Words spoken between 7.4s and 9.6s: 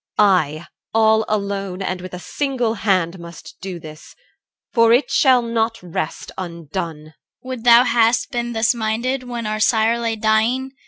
Would thou hadst been thus minded when our